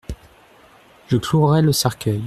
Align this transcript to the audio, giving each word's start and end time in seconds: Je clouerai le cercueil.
Je 1.09 1.17
clouerai 1.17 1.61
le 1.61 1.71
cercueil. 1.73 2.19